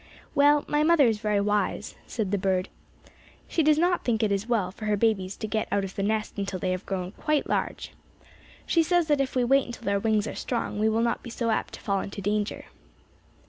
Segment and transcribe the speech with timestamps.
[0.33, 2.69] "Well, my mother is very wise," said the bird.
[3.47, 6.39] "She does not think it well for her babies to get out of the nest
[6.39, 7.91] until they have grown quite large.
[8.65, 11.29] She says that if we wait until our wings are strong we will not be
[11.29, 12.65] so apt to fall into danger.